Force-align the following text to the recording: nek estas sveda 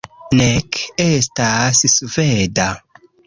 nek 0.37 0.79
estas 1.03 1.83
sveda 1.97 2.69